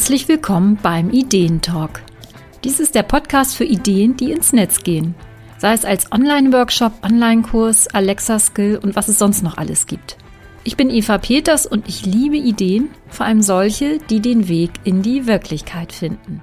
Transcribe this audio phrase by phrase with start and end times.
[0.00, 2.00] Herzlich willkommen beim Ideentalk.
[2.64, 5.14] Dies ist der Podcast für Ideen, die ins Netz gehen.
[5.58, 10.16] Sei es als Online-Workshop, Online-Kurs, Alexa-Skill und was es sonst noch alles gibt.
[10.64, 15.02] Ich bin Eva Peters und ich liebe Ideen, vor allem solche, die den Weg in
[15.02, 16.40] die Wirklichkeit finden.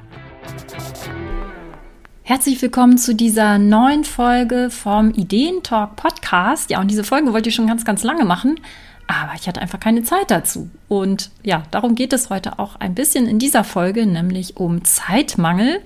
[2.21, 6.69] Herzlich willkommen zu dieser neuen Folge vom Ideentalk Podcast.
[6.69, 8.59] Ja, und diese Folge wollte ich schon ganz, ganz lange machen,
[9.07, 10.69] aber ich hatte einfach keine Zeit dazu.
[10.87, 15.81] Und ja, darum geht es heute auch ein bisschen in dieser Folge, nämlich um Zeitmangel.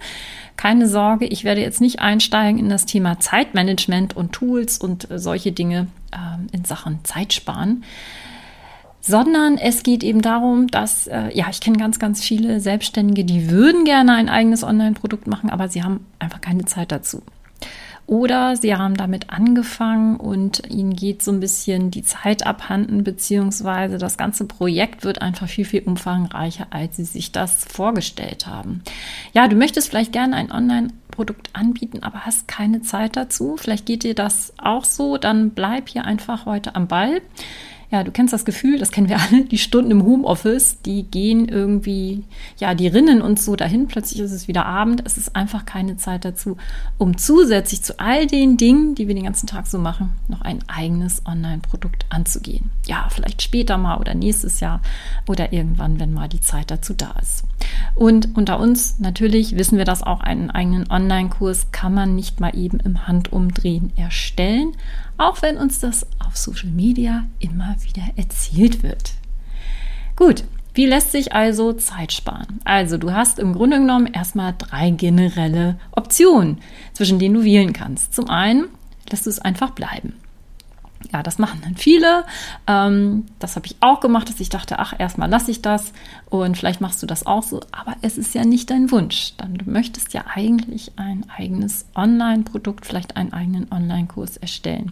[0.58, 5.52] Keine Sorge, ich werde jetzt nicht einsteigen in das Thema Zeitmanagement und Tools und solche
[5.52, 7.84] Dinge äh, in Sachen Zeitsparen
[9.02, 13.50] sondern es geht eben darum, dass, äh, ja, ich kenne ganz, ganz viele Selbstständige, die
[13.50, 17.24] würden gerne ein eigenes Online-Produkt machen, aber sie haben einfach keine Zeit dazu.
[18.12, 23.98] Oder sie haben damit angefangen und ihnen geht so ein bisschen die Zeit abhanden, beziehungsweise
[23.98, 28.84] das ganze Projekt wird einfach viel, viel umfangreicher, als sie sich das vorgestellt haben.
[29.32, 33.56] Ja, du möchtest vielleicht gerne ein Online-Produkt anbieten, aber hast keine Zeit dazu.
[33.56, 37.22] Vielleicht geht dir das auch so, dann bleib hier einfach heute am Ball.
[37.92, 41.50] Ja, du kennst das Gefühl, das kennen wir alle, die Stunden im Homeoffice, die gehen
[41.50, 42.24] irgendwie,
[42.58, 45.98] ja, die rinnen uns so dahin, plötzlich ist es wieder Abend, es ist einfach keine
[45.98, 46.56] Zeit dazu,
[46.98, 50.60] um zusätzlich zu all den Dingen, die wir den ganzen Tag so machen, noch ein
[50.70, 52.72] eigenes Online-Produkt anzugehen.
[52.88, 54.82] Ja, vielleicht später mal oder nächstes Jahr
[55.28, 57.44] oder irgendwann, wenn mal die Zeit dazu da ist.
[57.96, 62.56] Und unter uns natürlich wissen wir das auch, einen eigenen Online-Kurs kann man nicht mal
[62.56, 64.74] eben im Handumdrehen erstellen,
[65.18, 69.14] auch wenn uns das auf Social Media immer wieder erzählt wird.
[70.16, 72.60] Gut, wie lässt sich also Zeit sparen?
[72.64, 76.60] Also du hast im Grunde genommen erstmal drei generelle Optionen,
[76.94, 78.14] zwischen denen du wählen kannst.
[78.14, 78.66] Zum einen
[79.10, 80.14] lässt du es einfach bleiben
[81.12, 82.24] ja, das machen dann viele.
[82.68, 85.94] Ähm, das habe ich auch gemacht, dass ich dachte, ach, erstmal lasse ich das
[86.30, 87.62] und vielleicht machst du das auch so.
[87.72, 89.34] Aber es ist ja nicht dein Wunsch.
[89.38, 94.92] Dann du möchtest ja eigentlich ein eigenes Online-Produkt, vielleicht einen eigenen Online-Kurs erstellen.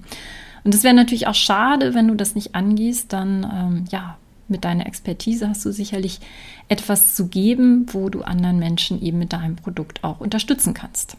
[0.63, 4.17] Und es wäre natürlich auch schade, wenn du das nicht angehst, dann ähm, ja,
[4.49, 6.19] mit deiner Expertise hast du sicherlich
[6.67, 11.15] etwas zu geben, wo du anderen Menschen eben mit deinem Produkt auch unterstützen kannst.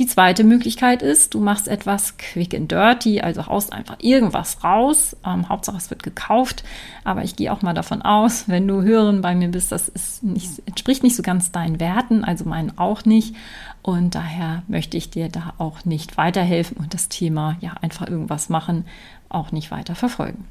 [0.00, 5.14] Die zweite Möglichkeit ist, du machst etwas quick and dirty, also haust einfach irgendwas raus.
[5.26, 6.64] Ähm, Hauptsache es wird gekauft.
[7.04, 10.62] Aber ich gehe auch mal davon aus, wenn du Hörerin bei mir bist, das nicht,
[10.64, 13.36] entspricht nicht so ganz deinen Werten, also meinen auch nicht.
[13.82, 18.48] Und daher möchte ich dir da auch nicht weiterhelfen und das Thema ja einfach irgendwas
[18.48, 18.86] machen,
[19.28, 20.46] auch nicht weiter verfolgen.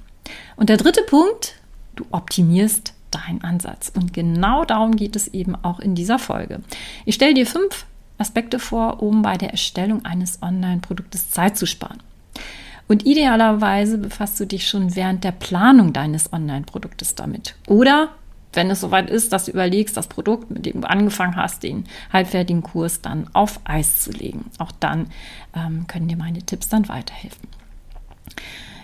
[0.58, 1.56] Und der dritte Punkt,
[1.96, 3.92] du optimierst deinen Ansatz.
[3.96, 6.62] Und genau darum geht es eben auch in dieser Folge.
[7.06, 7.88] Ich stelle dir fünf
[8.19, 12.00] Aspekte vor, um bei der Erstellung eines Online-Produktes Zeit zu sparen.
[12.88, 17.56] Und idealerweise befasst du dich schon während der Planung deines Online-Produktes damit.
[17.68, 18.09] Oder
[18.53, 21.85] wenn es soweit ist, dass du überlegst, das Produkt, mit dem du angefangen hast, den
[22.12, 24.50] halbfertigen Kurs dann auf Eis zu legen.
[24.57, 25.07] Auch dann
[25.56, 27.47] ähm, können dir meine Tipps dann weiterhelfen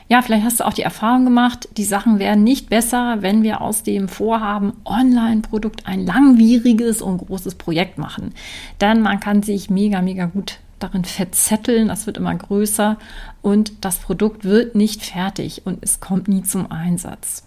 [0.08, 3.62] ja, vielleicht hast du auch die Erfahrung gemacht, die Sachen werden nicht besser, wenn wir
[3.62, 8.34] aus dem Vorhaben Online-Produkt ein langwieriges und großes Projekt machen.
[8.82, 12.98] Denn man kann sich mega, mega gut darin verzetteln, das wird immer größer
[13.42, 17.44] und das Produkt wird nicht fertig und es kommt nie zum Einsatz.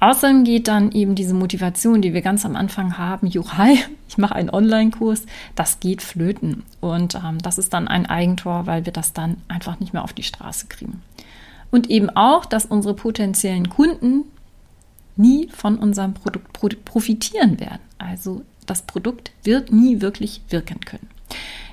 [0.00, 3.76] Außerdem geht dann eben diese Motivation, die wir ganz am Anfang haben, Juhai,
[4.08, 6.64] ich mache einen Online-Kurs, das geht flöten.
[6.80, 10.14] Und ähm, das ist dann ein Eigentor, weil wir das dann einfach nicht mehr auf
[10.14, 11.02] die Straße kriegen.
[11.70, 14.24] Und eben auch, dass unsere potenziellen Kunden
[15.16, 17.80] nie von unserem Produkt profitieren werden.
[17.98, 21.08] Also das Produkt wird nie wirklich wirken können.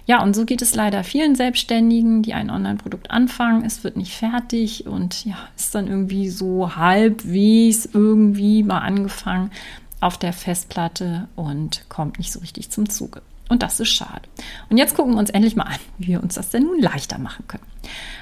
[0.07, 3.65] Ja, und so geht es leider vielen Selbstständigen, die ein Online-Produkt anfangen.
[3.65, 9.51] Es wird nicht fertig und ja, ist dann irgendwie so halbwegs irgendwie mal angefangen
[9.99, 13.21] auf der Festplatte und kommt nicht so richtig zum Zuge.
[13.49, 14.21] Und das ist schade.
[14.69, 17.17] Und jetzt gucken wir uns endlich mal an, wie wir uns das denn nun leichter
[17.17, 17.65] machen können.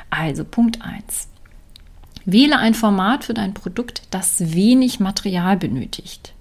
[0.10, 1.28] Also Punkt 1.
[2.26, 6.34] Wähle ein Format für dein Produkt, das wenig Material benötigt.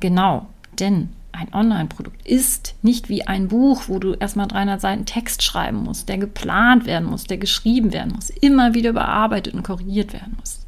[0.00, 0.46] Genau,
[0.78, 5.78] denn ein Online-Produkt ist nicht wie ein Buch, wo du erstmal 300 Seiten Text schreiben
[5.78, 10.36] musst, der geplant werden muss, der geschrieben werden muss, immer wieder überarbeitet und korrigiert werden
[10.38, 10.66] muss.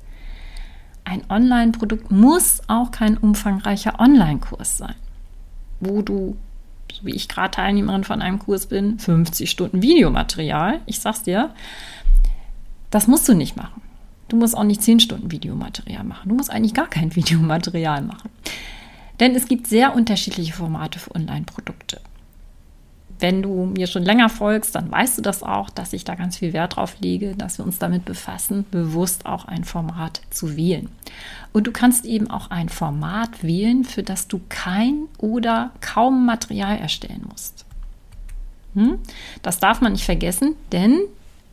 [1.05, 4.95] Ein Online-Produkt muss auch kein umfangreicher Online-Kurs sein,
[5.81, 6.37] wo du,
[6.93, 11.51] so wie ich gerade Teilnehmerin von einem Kurs bin, 50 Stunden Videomaterial, ich sag's dir,
[12.91, 13.83] das musst du nicht machen.
[14.29, 16.29] Du musst auch nicht 10 Stunden Videomaterial machen.
[16.29, 18.31] Du musst eigentlich gar kein Videomaterial machen.
[19.23, 22.01] Denn es gibt sehr unterschiedliche Formate für Online-Produkte.
[23.21, 26.39] wenn du mir schon länger folgst, dann weißt du das auch, dass ich da ganz
[26.39, 30.89] viel Wert drauf lege, dass wir uns damit befassen, bewusst auch ein Format zu wählen.
[31.53, 36.79] Und du kannst eben auch ein Format wählen, für das du kein oder kaum Material
[36.79, 37.65] erstellen musst.
[38.75, 38.99] Hm?
[39.43, 40.99] Das darf man nicht vergessen, denn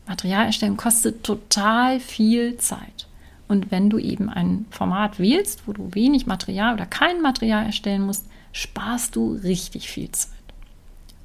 [0.08, 3.06] Material erstellen kostet total viel Zeit.
[3.50, 8.02] Und wenn du eben ein Format wählst, wo du wenig Material oder kein Material erstellen
[8.02, 10.30] musst, sparst du richtig viel Zeit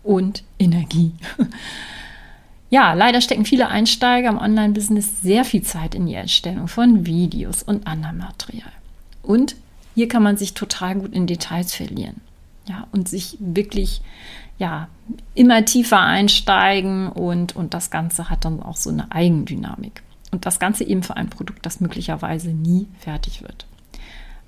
[0.03, 1.13] und Energie.
[2.71, 7.61] Ja, leider stecken viele Einsteiger im Online-Business sehr viel Zeit in die Erstellung von Videos
[7.61, 8.71] und anderem Material.
[9.21, 9.55] Und
[9.93, 12.21] hier kann man sich total gut in Details verlieren.
[12.67, 14.01] Ja, und sich wirklich
[14.57, 14.89] ja,
[15.35, 20.01] immer tiefer einsteigen und, und das Ganze hat dann auch so eine Eigendynamik.
[20.35, 23.65] Und das Ganze eben für ein Produkt, das möglicherweise nie fertig wird.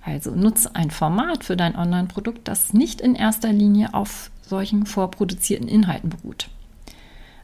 [0.01, 5.69] Also nutze ein Format für dein Online-Produkt, das nicht in erster Linie auf solchen vorproduzierten
[5.69, 6.49] Inhalten beruht.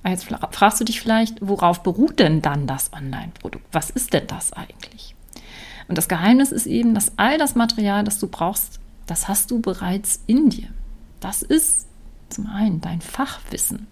[0.05, 3.65] Jetzt fragst du dich vielleicht, worauf beruht denn dann das Online-Produkt?
[3.71, 5.15] Was ist denn das eigentlich?
[5.87, 9.61] Und das Geheimnis ist eben, dass all das Material, das du brauchst, das hast du
[9.61, 10.67] bereits in dir.
[11.21, 11.87] Das ist
[12.27, 13.87] zum einen dein Fachwissen,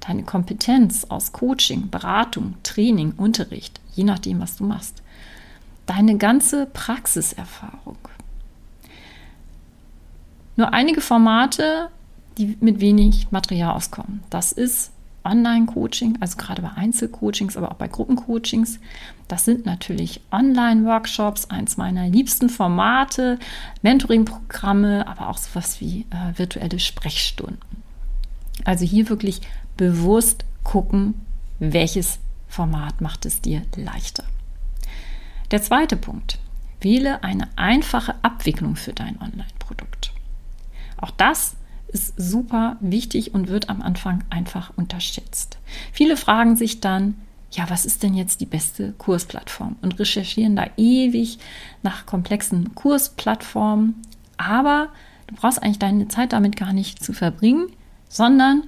[0.00, 5.02] deine Kompetenz aus Coaching, Beratung, Training, Unterricht, je nachdem, was du machst.
[5.86, 7.98] Deine ganze Praxiserfahrung.
[10.56, 11.90] Nur einige Formate
[12.38, 14.22] die mit wenig Material auskommen.
[14.30, 14.92] Das ist
[15.24, 18.80] Online-Coaching, also gerade bei Einzelcoachings, aber auch bei Gruppencoachings.
[19.28, 23.38] Das sind natürlich Online-Workshops, eins meiner liebsten Formate,
[23.82, 27.58] Mentoring-Programme, aber auch sowas wie äh, virtuelle Sprechstunden.
[28.64, 29.42] Also hier wirklich
[29.80, 31.14] bewusst gucken,
[31.58, 32.18] welches
[32.48, 34.24] Format macht es dir leichter.
[35.52, 36.38] Der zweite Punkt.
[36.82, 40.12] Wähle eine einfache Abwicklung für dein Online-Produkt.
[40.98, 41.56] Auch das
[41.88, 45.56] ist super wichtig und wird am Anfang einfach unterschätzt.
[45.92, 47.14] Viele fragen sich dann,
[47.50, 49.76] ja, was ist denn jetzt die beste Kursplattform?
[49.80, 51.38] Und recherchieren da ewig
[51.82, 53.94] nach komplexen Kursplattformen.
[54.36, 54.90] Aber
[55.26, 57.68] du brauchst eigentlich deine Zeit damit gar nicht zu verbringen,
[58.10, 58.64] sondern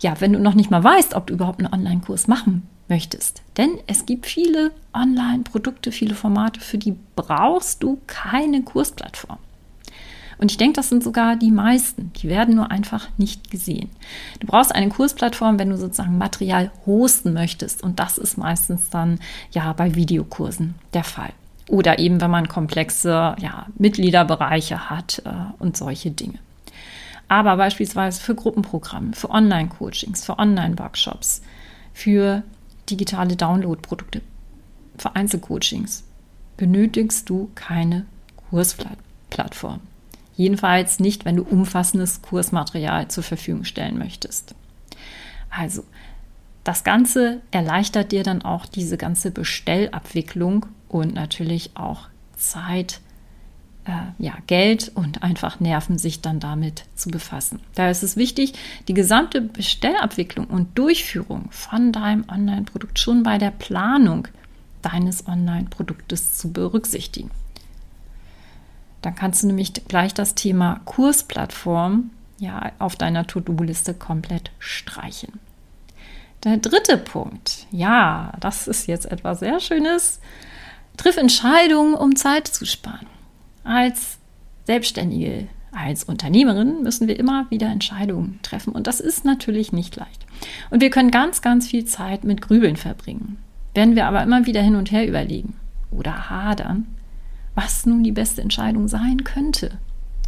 [0.00, 3.42] ja, wenn du noch nicht mal weißt, ob du überhaupt einen Online-Kurs machen möchtest.
[3.56, 9.38] Denn es gibt viele Online-Produkte, viele Formate, für die brauchst du keine Kursplattform.
[10.38, 12.12] Und ich denke, das sind sogar die meisten.
[12.14, 13.90] Die werden nur einfach nicht gesehen.
[14.38, 17.82] Du brauchst eine Kursplattform, wenn du sozusagen Material hosten möchtest.
[17.82, 19.18] Und das ist meistens dann
[19.50, 21.30] ja bei Videokursen der Fall.
[21.68, 26.38] Oder eben, wenn man komplexe ja, Mitgliederbereiche hat äh, und solche Dinge.
[27.28, 31.42] Aber beispielsweise für Gruppenprogramme, für Online-Coachings, für Online-Workshops,
[31.92, 32.42] für
[32.88, 34.22] digitale Download-Produkte,
[34.96, 36.04] für Einzelcoachings
[36.56, 38.06] benötigst du keine
[38.50, 39.80] Kursplattform.
[40.36, 44.54] Jedenfalls nicht, wenn du umfassendes Kursmaterial zur Verfügung stellen möchtest.
[45.50, 45.84] Also,
[46.64, 53.00] das Ganze erleichtert dir dann auch diese ganze Bestellabwicklung und natürlich auch Zeit,
[53.88, 57.60] äh, ja, Geld und einfach Nerven, sich dann damit zu befassen.
[57.74, 58.52] Da ist es wichtig,
[58.86, 64.28] die gesamte Bestellabwicklung und Durchführung von deinem Online-Produkt schon bei der Planung
[64.82, 67.30] deines Online-Produktes zu berücksichtigen.
[69.00, 75.40] Dann kannst du nämlich gleich das Thema Kursplattform ja auf deiner To-Do-Liste komplett streichen.
[76.44, 80.20] Der dritte Punkt, ja, das ist jetzt etwas sehr Schönes.
[80.96, 83.06] Triff Entscheidungen, um Zeit zu sparen.
[83.68, 84.16] Als
[84.64, 90.24] Selbstständige, als Unternehmerin müssen wir immer wieder Entscheidungen treffen und das ist natürlich nicht leicht.
[90.70, 93.36] Und wir können ganz, ganz viel Zeit mit Grübeln verbringen.
[93.74, 95.52] Wenn wir aber immer wieder hin und her überlegen
[95.90, 96.86] oder hadern,
[97.54, 99.72] was nun die beste Entscheidung sein könnte.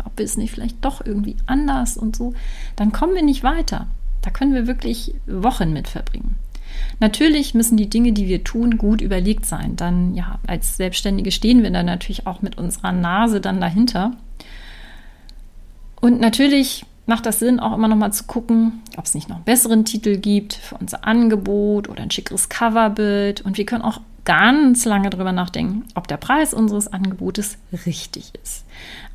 [0.05, 2.35] Ob es nicht vielleicht doch irgendwie anders und so,
[2.77, 3.87] dann kommen wir nicht weiter.
[4.21, 6.35] Da können wir wirklich Wochen mit verbringen.
[7.01, 9.77] Natürlich müssen die Dinge, die wir tun, gut überlegt sein.
[9.77, 14.13] Dann, ja, als Selbstständige stehen wir dann natürlich auch mit unserer Nase dann dahinter.
[16.01, 19.37] Und natürlich macht das Sinn, auch immer noch mal zu gucken, ob es nicht noch
[19.37, 23.41] einen besseren Titel gibt für unser Angebot oder ein schickeres Coverbild.
[23.41, 28.65] Und wir können auch ganz lange darüber nachdenken, ob der Preis unseres Angebotes richtig ist.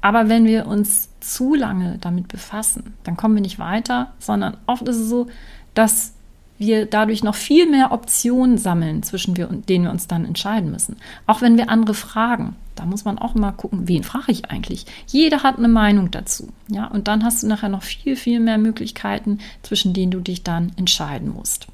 [0.01, 4.87] Aber wenn wir uns zu lange damit befassen, dann kommen wir nicht weiter, sondern oft
[4.87, 5.27] ist es so,
[5.73, 6.13] dass
[6.57, 10.97] wir dadurch noch viel mehr Optionen sammeln, zwischen wir, denen wir uns dann entscheiden müssen.
[11.27, 14.85] Auch wenn wir andere fragen, da muss man auch immer gucken, wen frage ich eigentlich?
[15.07, 16.49] Jeder hat eine Meinung dazu.
[16.67, 20.43] Ja, und dann hast du nachher noch viel, viel mehr Möglichkeiten, zwischen denen du dich
[20.43, 21.67] dann entscheiden musst.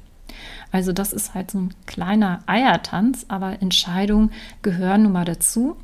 [0.70, 4.30] Also das ist halt so ein kleiner Eiertanz, aber Entscheidungen
[4.62, 5.76] gehören nun mal dazu.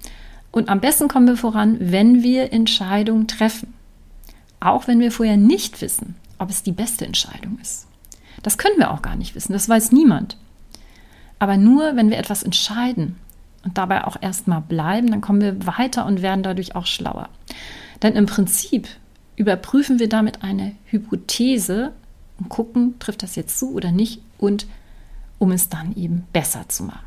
[0.51, 3.75] Und am besten kommen wir voran, wenn wir Entscheidungen treffen.
[4.61, 7.88] Auch wenn wir vorher nicht wissen, ob es die beste Entscheidung ist.
[8.43, 10.37] Das können wir auch gar nicht wissen, das weiß niemand.
[11.39, 13.17] Aber nur, wenn wir etwas entscheiden
[13.65, 17.29] und dabei auch erstmal bleiben, dann kommen wir weiter und werden dadurch auch schlauer.
[18.03, 18.89] Denn im Prinzip
[19.37, 21.93] überprüfen wir damit eine Hypothese
[22.39, 24.67] und gucken, trifft das jetzt zu oder nicht und
[25.39, 27.07] um es dann eben besser zu machen.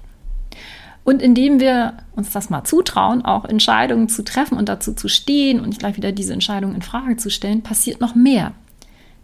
[1.03, 5.59] Und indem wir uns das mal zutrauen, auch Entscheidungen zu treffen und dazu zu stehen
[5.59, 8.53] und nicht gleich wieder diese Entscheidung in Frage zu stellen, passiert noch mehr.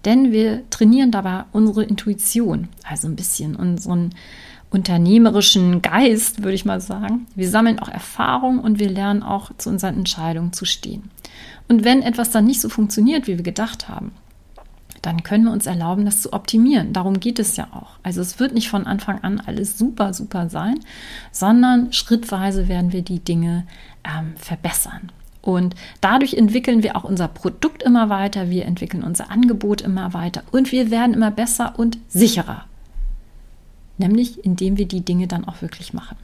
[0.07, 4.11] Denn wir trainieren dabei unsere Intuition, also ein bisschen unseren
[4.69, 7.27] unternehmerischen Geist, würde ich mal sagen.
[7.35, 11.11] Wir sammeln auch Erfahrung und wir lernen auch zu unseren Entscheidungen zu stehen.
[11.67, 14.13] Und wenn etwas dann nicht so funktioniert, wie wir gedacht haben,
[15.01, 16.93] dann können wir uns erlauben, das zu optimieren.
[16.93, 17.99] Darum geht es ja auch.
[18.01, 20.79] Also es wird nicht von Anfang an alles super, super sein,
[21.33, 23.67] sondern schrittweise werden wir die Dinge
[24.05, 25.11] ähm, verbessern.
[25.47, 30.43] Und dadurch entwickeln wir auch unser Produkt immer weiter, wir entwickeln unser Angebot immer weiter
[30.51, 32.65] und wir werden immer besser und sicherer.
[33.97, 36.17] Nämlich indem wir die Dinge dann auch wirklich machen.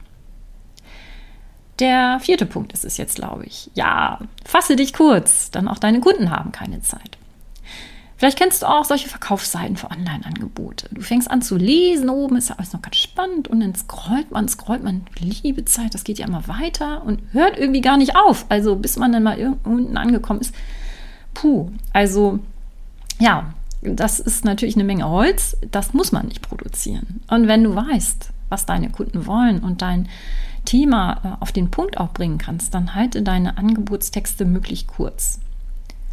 [1.78, 3.70] Der vierte Punkt ist es jetzt, glaube ich.
[3.72, 7.16] Ja, fasse dich kurz, dann auch deine Kunden haben keine Zeit.
[8.16, 10.88] Vielleicht kennst du auch solche Verkaufsseiten für Online-Angebote.
[10.92, 14.30] Du fängst an zu lesen, oben ist ja alles noch ganz spannend und dann scrollt
[14.30, 18.16] man, scrollt man, liebe Zeit, das geht ja immer weiter und hört irgendwie gar nicht
[18.16, 18.46] auf.
[18.48, 20.54] Also bis man dann mal unten angekommen ist.
[21.34, 22.38] Puh, also
[23.18, 23.52] ja,
[23.82, 27.20] das ist natürlich eine Menge Holz, das muss man nicht produzieren.
[27.28, 30.08] Und wenn du weißt, was deine Kunden wollen und dein
[30.64, 35.40] Thema äh, auf den Punkt auch bringen kannst, dann halte deine Angebotstexte möglichst kurz.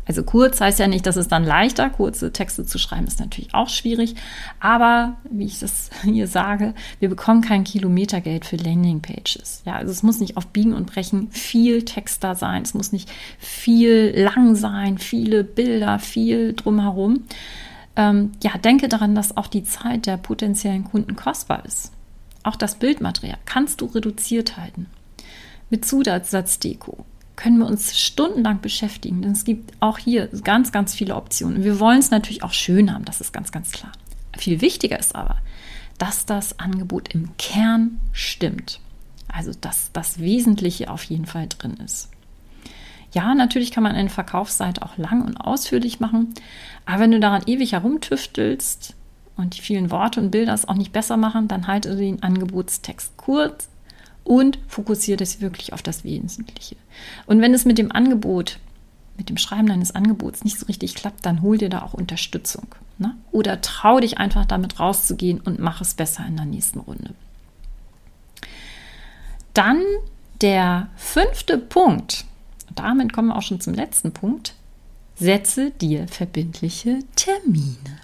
[0.06, 3.54] Also kurz heißt ja nicht, dass es dann leichter, kurze Texte zu schreiben ist natürlich
[3.54, 4.16] auch schwierig,
[4.60, 9.62] aber wie ich das hier sage, wir bekommen kein Kilometergeld für Landingpages.
[9.66, 12.92] Ja, also es muss nicht auf Biegen und Brechen viel Text da sein, es muss
[12.92, 17.24] nicht viel lang sein, viele Bilder, viel drumherum.
[17.96, 21.92] Ähm, ja, denke daran, dass auch die Zeit der potenziellen Kunden kostbar ist.
[22.44, 24.88] Auch das Bildmaterial kannst du reduziert halten.
[25.70, 27.06] Mit Zusatzdeko
[27.42, 29.24] können wir uns stundenlang beschäftigen.
[29.24, 31.64] Denn es gibt auch hier ganz, ganz viele Optionen.
[31.64, 33.92] Wir wollen es natürlich auch schön haben, das ist ganz, ganz klar.
[34.38, 35.38] Viel wichtiger ist aber,
[35.98, 38.80] dass das Angebot im Kern stimmt.
[39.28, 42.10] Also, dass das Wesentliche auf jeden Fall drin ist.
[43.12, 46.34] Ja, natürlich kann man eine Verkaufsseite auch lang und ausführlich machen,
[46.86, 48.96] aber wenn du daran ewig herumtüftelst,
[49.36, 53.18] und die vielen Worte und Bilder es auch nicht besser machen, dann halte den Angebotstext
[53.18, 53.70] kurz
[54.24, 56.76] und fokussiere das wirklich auf das Wesentliche.
[57.26, 58.60] Und wenn es mit dem Angebot,
[59.18, 62.68] mit dem Schreiben deines Angebots nicht so richtig klappt, dann hol dir da auch Unterstützung.
[62.98, 63.16] Ne?
[63.32, 67.14] Oder trau dich einfach damit rauszugehen und mach es besser in der nächsten Runde.
[69.54, 69.82] Dann
[70.42, 72.26] der fünfte Punkt.
[72.74, 74.56] Damit kommen wir auch schon zum letzten Punkt.
[75.16, 78.00] Setze dir verbindliche Termine.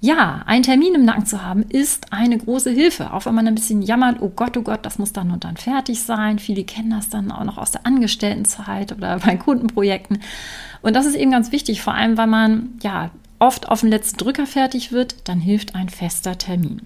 [0.00, 3.12] Ja, einen Termin im Nacken zu haben, ist eine große Hilfe.
[3.12, 5.56] Auch wenn man ein bisschen jammert, oh Gott, oh Gott, das muss dann und dann
[5.56, 6.38] fertig sein.
[6.38, 10.20] Viele kennen das dann auch noch aus der Angestelltenzeit oder bei Kundenprojekten.
[10.82, 14.18] Und das ist eben ganz wichtig, vor allem, weil man ja oft auf den letzten
[14.18, 16.82] Drücker fertig wird, dann hilft ein fester Termin.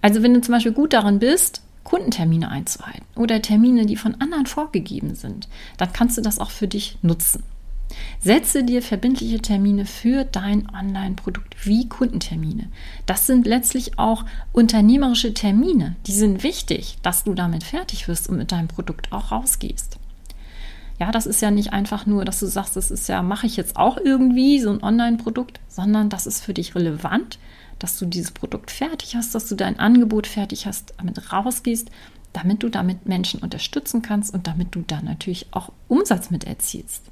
[0.00, 4.46] Also wenn du zum Beispiel gut darin bist, Kundentermine einzuhalten oder Termine, die von anderen
[4.46, 5.48] vorgegeben sind,
[5.78, 7.42] dann kannst du das auch für dich nutzen.
[8.20, 12.68] Setze dir verbindliche Termine für dein Online-Produkt wie Kundentermine.
[13.06, 15.96] Das sind letztlich auch unternehmerische Termine.
[16.06, 19.98] Die sind wichtig, dass du damit fertig wirst und mit deinem Produkt auch rausgehst.
[20.98, 23.56] Ja, das ist ja nicht einfach nur, dass du sagst, das ist ja, mache ich
[23.56, 27.38] jetzt auch irgendwie so ein Online-Produkt, sondern das ist für dich relevant,
[27.78, 31.90] dass du dieses Produkt fertig hast, dass du dein Angebot fertig hast, damit rausgehst,
[32.32, 37.02] damit du damit Menschen unterstützen kannst und damit du dann natürlich auch Umsatz mit erzielst.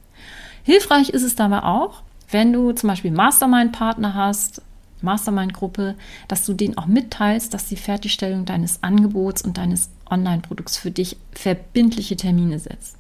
[0.65, 4.63] Hilfreich ist es dabei auch, wenn du zum Beispiel Mastermind-Partner hast,
[5.03, 5.95] Mastermind-Gruppe,
[6.27, 11.17] dass du denen auch mitteilst, dass die Fertigstellung deines Angebots und deines Online-Produkts für dich
[11.33, 12.97] verbindliche Termine setzt.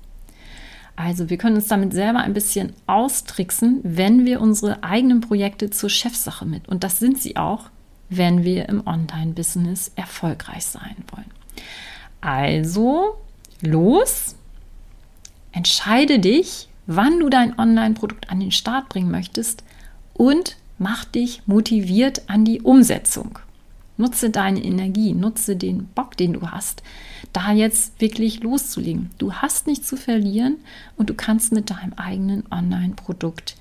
[0.96, 5.90] Also wir können uns damit selber ein bisschen austricksen, wenn wir unsere eigenen Projekte zur
[5.90, 6.68] Chefsache mit.
[6.68, 7.70] Und das sind sie auch,
[8.10, 11.30] wenn wir im Online-Business erfolgreich sein wollen.
[12.20, 13.16] Also
[13.60, 14.36] los,
[15.50, 19.64] entscheide dich, wann du dein Online-Produkt an den Start bringen möchtest
[20.12, 23.38] und mach dich motiviert an die Umsetzung.
[23.96, 26.82] Nutze deine Energie, nutze den Bock, den du hast,
[27.32, 29.10] da jetzt wirklich loszulegen.
[29.18, 30.56] Du hast nichts zu verlieren
[30.96, 33.56] und du kannst mit deinem eigenen Online-Produkt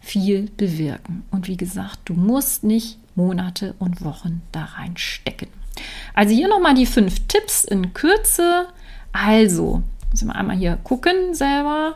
[0.00, 1.24] viel bewirken.
[1.30, 5.48] Und wie gesagt, du musst nicht Monate und Wochen da reinstecken.
[6.12, 8.66] Also hier nochmal die fünf Tipps in Kürze.
[9.12, 9.82] Also,
[10.12, 11.94] ich mal einmal hier gucken selber.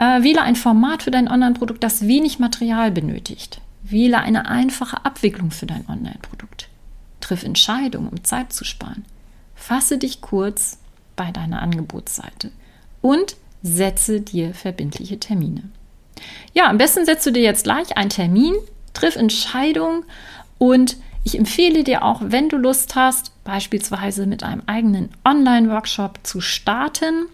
[0.00, 3.60] Äh, wähle ein Format für dein Online-Produkt, das wenig Material benötigt.
[3.82, 6.68] Wähle eine einfache Abwicklung für dein Online-Produkt.
[7.20, 9.04] Triff Entscheidungen, um Zeit zu sparen.
[9.54, 10.78] Fasse dich kurz
[11.16, 12.50] bei deiner Angebotsseite
[13.02, 15.64] und setze dir verbindliche Termine.
[16.54, 18.54] Ja, am besten setzt du dir jetzt gleich einen Termin,
[18.94, 20.04] triff Entscheidungen
[20.56, 26.40] und ich empfehle dir auch, wenn du Lust hast, beispielsweise mit einem eigenen Online-Workshop zu
[26.40, 27.26] starten.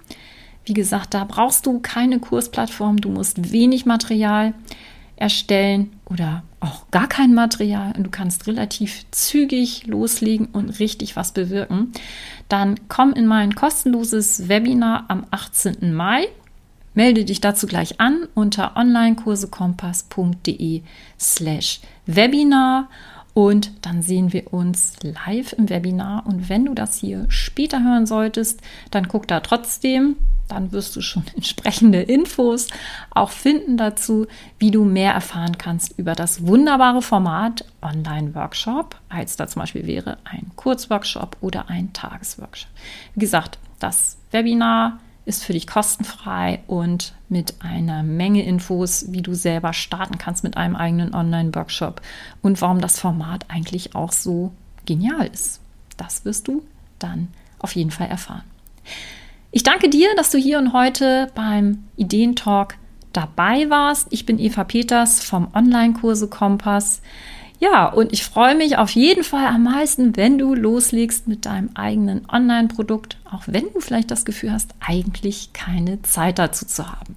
[0.67, 4.53] Wie gesagt, da brauchst du keine Kursplattform, du musst wenig Material
[5.15, 11.33] erstellen oder auch gar kein Material und du kannst relativ zügig loslegen und richtig was
[11.33, 11.93] bewirken,
[12.49, 15.95] dann komm in mein kostenloses Webinar am 18.
[15.95, 16.29] Mai.
[16.95, 20.83] Melde dich dazu gleich an unter onlinekursekompass.de
[21.19, 22.89] slash Webinar
[23.35, 26.25] und dann sehen wir uns live im Webinar.
[26.27, 30.17] Und wenn du das hier später hören solltest, dann guck da trotzdem.
[30.49, 32.69] Dann wirst du schon entsprechende Infos
[33.11, 34.27] auch finden dazu,
[34.59, 40.19] wie du mehr erfahren kannst über das wunderbare Format Online-Workshop, als da zum Beispiel wäre
[40.25, 42.71] ein Kurzworkshop oder ein Tagesworkshop.
[43.15, 49.35] Wie gesagt, das Webinar ist für dich kostenfrei und mit einer Menge Infos, wie du
[49.35, 52.01] selber starten kannst mit einem eigenen Online-Workshop
[52.43, 54.53] und warum das Format eigentlich auch so
[54.87, 55.61] genial ist.
[55.97, 56.63] Das wirst du
[57.01, 58.45] dann auf jeden Fall erfahren.
[59.51, 62.77] Ich danke dir, dass du hier und heute beim Ideentalk
[63.13, 64.09] dabei warst.
[64.11, 67.01] Ich bin Eva Peters vom Online-Kurse Kompass.
[67.59, 71.71] Ja, und ich freue mich auf jeden Fall am meisten, wenn du loslegst mit deinem
[71.75, 77.17] eigenen Online-Produkt, auch wenn du vielleicht das Gefühl hast, eigentlich keine Zeit dazu zu haben.